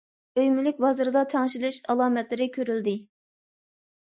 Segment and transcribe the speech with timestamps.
[0.39, 2.97] ئۆي مۈلۈك بازىرىدا تەڭشىلىش ئالامەتلىرى كۆرۈلدى.